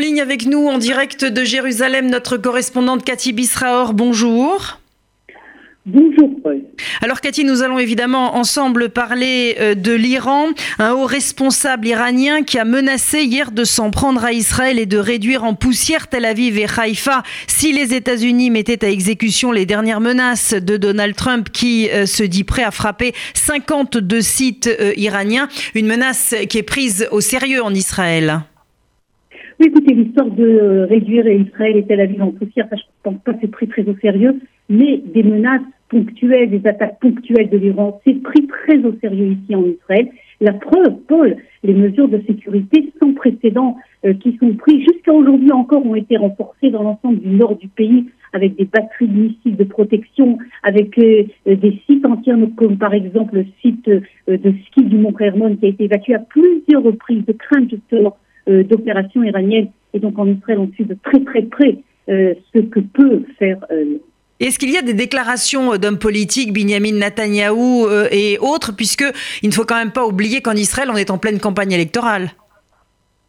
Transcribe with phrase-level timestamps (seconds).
[0.00, 3.92] ligne avec nous, en direct de Jérusalem, notre correspondante Cathy Bisraor.
[3.92, 4.78] Bonjour.
[5.86, 6.62] Bonjour Paul.
[7.02, 12.58] Alors Cathy, nous allons évidemment ensemble parler euh, de l'Iran, un haut responsable iranien qui
[12.58, 16.58] a menacé hier de s'en prendre à Israël et de réduire en poussière Tel Aviv
[16.58, 21.90] et Haïfa si les États-Unis mettaient à exécution les dernières menaces de Donald Trump qui
[21.90, 27.08] euh, se dit prêt à frapper 52 sites euh, iraniens, une menace qui est prise
[27.10, 28.42] au sérieux en Israël.
[29.62, 33.34] Écoutez, l'histoire de réduire Israël et Tel Aviv en poussière, ça, je ne pense pas
[33.34, 34.40] que c'est pris très au sérieux,
[34.70, 39.54] mais des menaces ponctuelles, des attaques ponctuelles de l'Iran, c'est pris très au sérieux ici
[39.54, 40.08] en Israël.
[40.40, 43.76] La preuve, Paul, les mesures de sécurité sans précédent
[44.06, 47.68] euh, qui sont prises jusqu'à aujourd'hui encore ont été renforcées dans l'ensemble du nord du
[47.68, 52.94] pays avec des batteries de missiles de protection, avec euh, des sites entiers, comme par
[52.94, 56.82] exemple le site euh, de ski du Mont Hermon qui a été évacué à plusieurs
[56.82, 58.16] reprises de crainte justement
[58.50, 59.68] d'opérations iraniennes.
[59.94, 63.58] Et donc en Israël, on suit de très très près ce que peut faire
[64.40, 69.04] est-ce qu'il y a des déclarations euh, d'hommes politiques, Benjamin Netanyahou euh, et autres, puisque
[69.42, 72.30] il ne faut quand même pas oublier qu'en Israël, on est en pleine campagne électorale?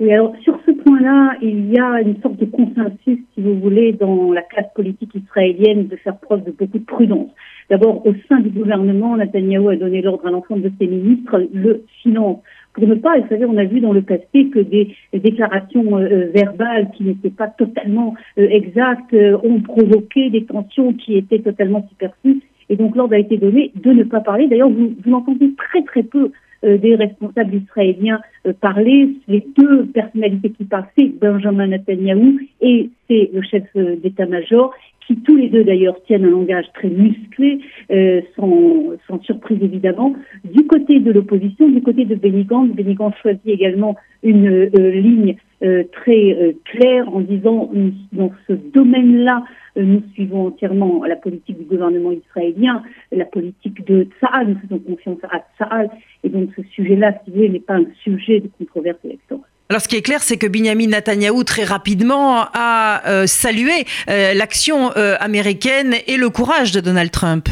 [0.00, 3.92] Oui, alors sur ce point-là, il y a une sorte de consensus, si vous voulez,
[3.92, 7.30] dans la classe politique israélienne de faire preuve de beaucoup de prudence.
[7.68, 11.84] D'abord, au sein du gouvernement, Netanyahou a donné l'ordre à l'ensemble de ses ministres, le
[12.02, 12.40] silence
[12.76, 16.02] pour ne pas, vous savez, on a vu dans le passé que des, déclarations euh,
[16.02, 21.86] euh, verbales qui n'étaient pas totalement euh, exactes ont provoqué des tensions qui étaient totalement
[21.88, 22.42] superflues.
[22.68, 24.46] Et donc l'ordre a été donné de ne pas parler.
[24.46, 28.20] D'ailleurs, vous, vous entendez très très peu des responsables israéliens
[28.60, 29.10] parler.
[29.28, 34.74] Les deux personnalités qui parlent, c'est Benjamin Netanyahu et c'est le chef d'état-major
[35.06, 40.14] qui tous les deux d'ailleurs tiennent un langage très musclé, euh, sans, surprise évidemment.
[40.44, 45.84] Du côté de l'opposition, du côté de Gantz, Benny choisit également une euh, ligne euh,
[45.92, 47.70] très euh, claire en disant
[48.12, 49.44] dans ce domaine-là,
[49.76, 55.18] nous suivons entièrement la politique du gouvernement israélien, la politique de Tsahal, nous faisons confiance
[55.30, 55.90] à Tsahal,
[56.24, 59.44] et donc ce sujet-là, si vous voulez, n'est pas un sujet de controverse électorale.
[59.68, 64.32] Alors, ce qui est clair, c'est que Benjamin Netanyahou, très rapidement, a euh, salué euh,
[64.32, 67.48] l'action euh, américaine et le courage de Donald Trump.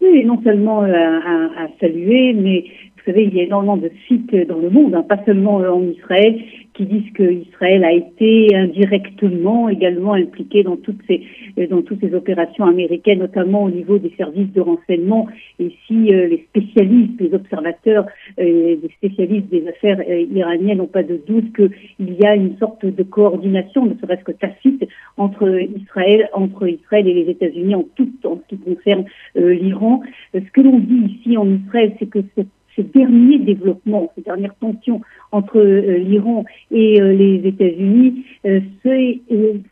[0.00, 2.64] Oui, non seulement à, saluer, mais
[3.04, 5.82] vous savez, il y a énormément de sites dans le monde, hein, pas seulement en
[5.82, 6.40] Israël,
[6.74, 11.22] qui disent qu'Israël a été indirectement également impliqué dans toutes ces
[11.68, 15.26] dans toutes ces opérations américaines, notamment au niveau des services de renseignement.
[15.58, 18.06] Et si euh, les spécialistes, les observateurs,
[18.38, 22.56] euh, les spécialistes des affaires euh, iraniennes n'ont pas de doute qu'il y a une
[22.58, 27.84] sorte de coordination, ne serait-ce que tacite, entre Israël, entre Israël et les États-Unis en
[27.96, 29.04] tout en ce qui concerne
[29.34, 30.02] l'Iran.
[30.34, 34.54] Ce que l'on dit ici en Israël, c'est que cette ces derniers développements, ces dernières
[34.56, 35.00] tensions
[35.30, 38.60] entre euh, l'Iran et euh, les États-Unis, euh,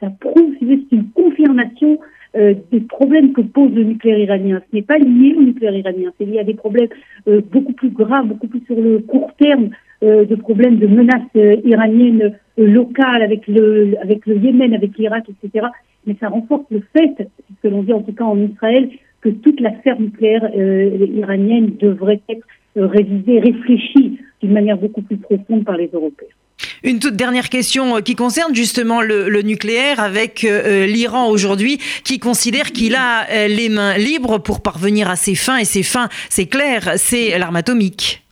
[0.00, 1.98] ça prouve, c'est une confirmation
[2.32, 4.62] des problèmes que pose le nucléaire iranien.
[4.70, 6.86] Ce n'est pas lié au nucléaire iranien, c'est lié à des problèmes
[7.26, 13.22] beaucoup plus graves, beaucoup plus sur le court terme, de problèmes de menaces iraniennes locales
[13.22, 15.66] avec le, avec le Yémen, avec l'Irak, etc.
[16.06, 18.88] Mais ça renforce le fait, ce que l'on dit en tout cas en Israël,
[19.20, 25.76] que toute l'affaire nucléaire iranienne devrait être révisé, réfléchi d'une manière beaucoup plus profonde par
[25.76, 26.28] les Européens.
[26.82, 31.78] Une toute dernière question euh, qui concerne justement le, nucléaire avec euh, euh, l'Iran aujourd'hui
[32.04, 36.08] qui considère qu'il a les mains libres pour parvenir à ses fins et ses fins,
[36.28, 38.22] c'est clair, c'est l'arme atomique.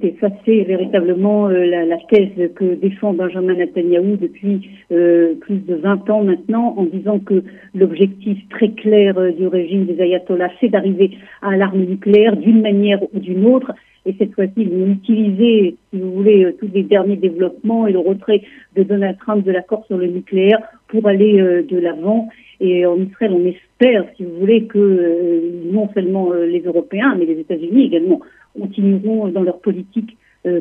[0.00, 6.22] Écoutez, ça c'est véritablement la, thèse que défend Benjamin Netanyahu depuis plus de 20 ans
[6.22, 7.42] maintenant, en disant que
[7.74, 13.18] l'objectif très clair du régime des ayatollahs, c'est d'arriver à l'arme nucléaire d'une manière ou
[13.18, 13.72] d'une autre.
[14.06, 17.92] Et cette fois-ci, ils vont utiliser, si vous voulez, euh, tous les derniers développements et
[17.92, 18.42] le retrait
[18.76, 22.28] de Donald Trump de l'accord sur le nucléaire pour aller euh, de l'avant.
[22.60, 27.26] Et en Israël, on espère, si vous voulez, que euh, non seulement les Européens, mais
[27.26, 28.20] les États-Unis également
[28.58, 30.16] continueront dans leur politique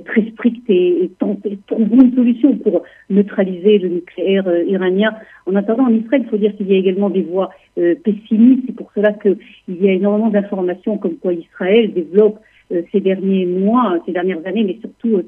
[0.06, 1.12] très stricte et, et
[1.68, 5.12] trouveront une solution pour neutraliser le nucléaire iranien.
[5.46, 8.64] En attendant, en Israël, il faut dire qu'il y a également des voix pessimistes.
[8.66, 9.38] C'est pour cela qu'il
[9.70, 12.40] y a énormément d'informations comme quoi Israël développe
[12.72, 15.22] euh, ces derniers mois, ces dernières années, mais surtout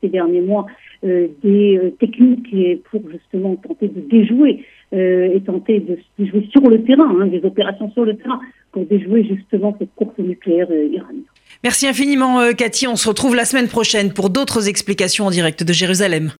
[0.00, 0.66] ces derniers mois,
[1.04, 2.54] euh, des euh, techniques
[2.90, 7.90] pour justement tenter de déjouer et tenter de déjouer sur le terrain, hein, des opérations
[7.90, 11.24] sur le terrain pour déjouer justement cette course nucléaire iranienne.
[11.66, 15.72] Merci infiniment Cathy, on se retrouve la semaine prochaine pour d'autres explications en direct de
[15.72, 16.30] Jérusalem.